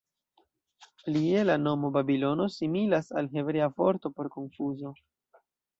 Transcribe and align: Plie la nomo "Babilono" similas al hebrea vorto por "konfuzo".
Plie 1.01 1.43
la 1.49 1.57
nomo 1.67 1.91
"Babilono" 1.99 2.49
similas 2.57 3.11
al 3.23 3.29
hebrea 3.39 3.67
vorto 3.79 4.09
por 4.19 4.31
"konfuzo". 4.39 4.95